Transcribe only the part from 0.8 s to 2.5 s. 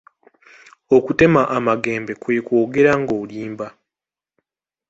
Okutema amagembe kwe